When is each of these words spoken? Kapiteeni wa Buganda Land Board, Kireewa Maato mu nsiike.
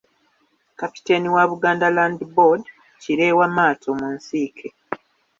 Kapiteeni 0.79 1.29
wa 1.35 1.43
Buganda 1.51 1.89
Land 1.95 2.19
Board, 2.35 2.63
Kireewa 3.01 3.45
Maato 3.55 3.89
mu 3.99 4.07
nsiike. 4.15 4.67